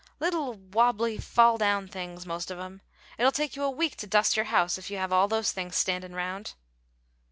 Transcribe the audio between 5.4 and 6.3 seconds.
things standin'